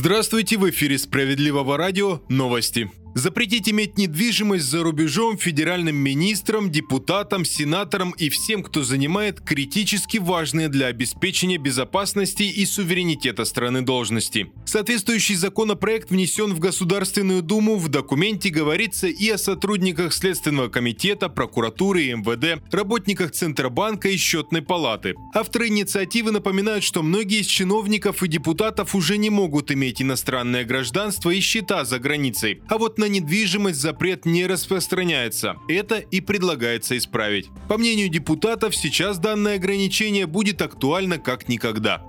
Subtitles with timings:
[0.00, 2.88] Здравствуйте, в эфире «Справедливого радио» новости.
[3.18, 10.68] Запретить иметь недвижимость за рубежом федеральным министрам, депутатам, сенаторам и всем, кто занимает критически важные
[10.68, 14.52] для обеспечения безопасности и суверенитета страны должности.
[14.66, 17.74] Соответствующий законопроект внесен в Государственную Думу.
[17.74, 24.62] В документе говорится и о сотрудниках Следственного комитета, прокуратуры и МВД, работниках Центробанка и Счетной
[24.62, 25.16] палаты.
[25.34, 31.30] Авторы инициативы напоминают, что многие из чиновников и депутатов уже не могут иметь иностранное гражданство
[31.30, 32.62] и счета за границей.
[32.68, 35.56] А вот на недвижимость запрет не распространяется.
[35.68, 37.48] Это и предлагается исправить.
[37.68, 42.07] По мнению депутатов, сейчас данное ограничение будет актуально как никогда.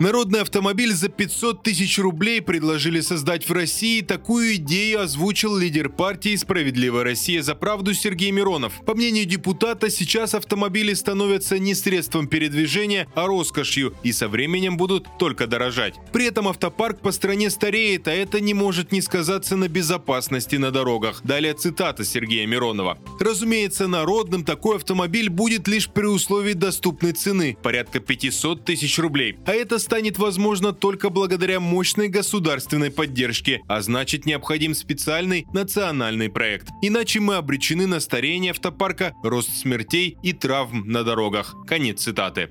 [0.00, 4.00] Народный автомобиль за 500 тысяч рублей предложили создать в России.
[4.00, 8.74] Такую идею озвучил лидер партии «Справедливая Россия за правду» Сергей Миронов.
[8.86, 15.08] По мнению депутата, сейчас автомобили становятся не средством передвижения, а роскошью и со временем будут
[15.18, 15.94] только дорожать.
[16.12, 20.70] При этом автопарк по стране стареет, а это не может не сказаться на безопасности на
[20.70, 21.22] дорогах.
[21.24, 22.98] Далее цитата Сергея Миронова.
[23.18, 29.38] Разумеется, народным такой автомобиль будет лишь при условии доступной цены– порядка 500 тысяч рублей.
[29.44, 36.68] А это станет возможно только благодаря мощной государственной поддержке, а значит необходим специальный национальный проект.
[36.82, 41.54] Иначе мы обречены на старение автопарка, рост смертей и травм на дорогах.
[41.66, 42.50] Конец цитаты.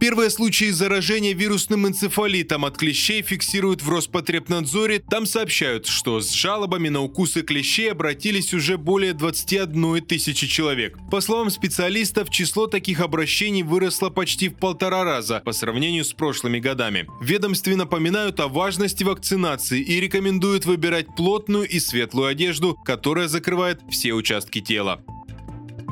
[0.00, 5.00] Первые случаи заражения вирусным энцефалитом от клещей фиксируют в Роспотребнадзоре.
[5.00, 10.96] Там сообщают, что с жалобами на укусы клещей обратились уже более 21 тысячи человек.
[11.10, 16.60] По словам специалистов, число таких обращений выросло почти в полтора раза по сравнению с прошлыми
[16.60, 17.08] годами.
[17.20, 23.80] В ведомстве напоминают о важности вакцинации и рекомендуют выбирать плотную и светлую одежду, которая закрывает
[23.90, 25.02] все участки тела.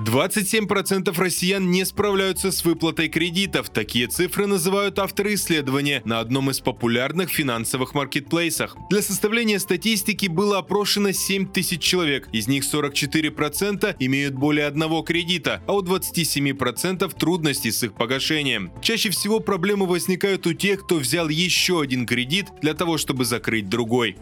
[0.07, 3.71] 27% россиян не справляются с выплатой кредитов.
[3.71, 8.77] Такие цифры называют авторы исследования на одном из популярных финансовых маркетплейсах.
[8.89, 12.29] Для составления статистики было опрошено 7 тысяч человек.
[12.31, 18.71] Из них 44% имеют более одного кредита, а у 27% трудности с их погашением.
[18.81, 23.69] Чаще всего проблемы возникают у тех, кто взял еще один кредит для того, чтобы закрыть
[23.69, 24.17] другой.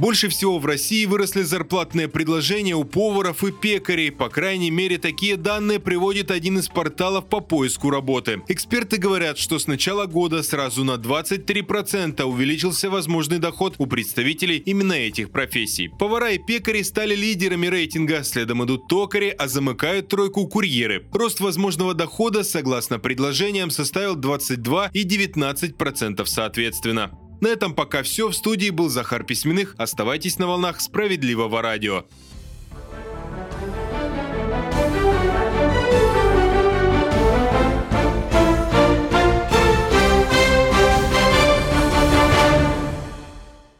[0.00, 4.10] Больше всего в России выросли зарплатные предложения у поваров и пекарей.
[4.10, 8.40] По крайней мере, такие данные приводит один из порталов по поиску работы.
[8.48, 14.94] Эксперты говорят, что с начала года сразу на 23% увеличился возможный доход у представителей именно
[14.94, 15.88] этих профессий.
[15.88, 21.06] Повара и пекари стали лидерами рейтинга, следом идут токари, а замыкают тройку курьеры.
[21.12, 27.19] Рост возможного дохода, согласно предложениям, составил 22 и 19% соответственно.
[27.40, 28.28] На этом пока все.
[28.28, 29.74] В студии был Захар Письменных.
[29.78, 32.04] Оставайтесь на волнах справедливого радио.